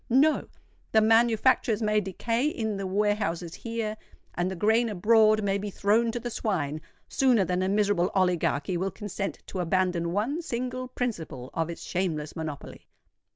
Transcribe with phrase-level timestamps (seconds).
[0.09, 3.95] No—the manufactures may decay in the warehouses here,
[4.33, 8.77] and the grain abroad may be thrown to the swine, sooner than a miserable oligarchy
[8.77, 12.87] will consent to abandon one single principle of its shameless monopoly.